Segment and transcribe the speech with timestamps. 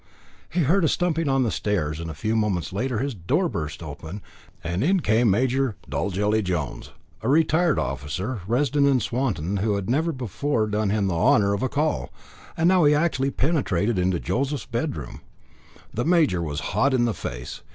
[0.49, 3.51] he heard a stumping on the stairs, and a few moments later his door was
[3.53, 4.19] burst open,
[4.63, 6.89] and in came Major Dolgelly Jones,
[7.21, 11.61] a retired officer, resident in Swanton, who had never before done him the honour of
[11.61, 12.09] a call
[12.57, 15.21] and now he actually penetrated to Joseph's bedroom.
[15.93, 17.61] The major was hot in the face.